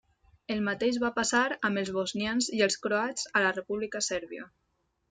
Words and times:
El 0.53 0.63
mateix 0.67 0.97
va 1.03 1.11
passar 1.17 1.43
amb 1.69 1.83
els 1.83 1.93
bosnians 1.99 2.51
i 2.61 2.65
els 2.69 2.81
croats 2.87 3.31
a 3.43 3.47
la 3.47 3.55
República 3.61 4.07
Sèrbia. 4.11 4.53